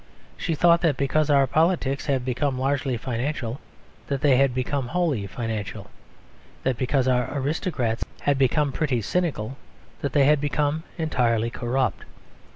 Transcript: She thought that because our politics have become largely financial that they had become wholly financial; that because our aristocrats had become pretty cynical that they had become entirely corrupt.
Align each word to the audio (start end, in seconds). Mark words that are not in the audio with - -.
She 0.35 0.55
thought 0.55 0.81
that 0.81 0.97
because 0.97 1.29
our 1.29 1.45
politics 1.45 2.07
have 2.07 2.25
become 2.25 2.57
largely 2.57 2.97
financial 2.97 3.61
that 4.07 4.21
they 4.21 4.35
had 4.35 4.51
become 4.51 4.87
wholly 4.87 5.27
financial; 5.27 5.91
that 6.63 6.75
because 6.75 7.07
our 7.07 7.29
aristocrats 7.37 8.03
had 8.21 8.39
become 8.39 8.71
pretty 8.71 9.03
cynical 9.03 9.57
that 10.01 10.13
they 10.13 10.25
had 10.25 10.41
become 10.41 10.81
entirely 10.97 11.51
corrupt. 11.51 12.05